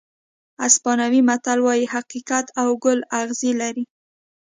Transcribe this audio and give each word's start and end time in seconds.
اسپانوي 0.67 1.21
متل 1.29 1.59
وایي 1.63 1.85
حقیقت 1.95 2.45
او 2.61 2.69
ګل 2.83 2.99
اغزي 3.19 3.51
لري. 3.61 3.83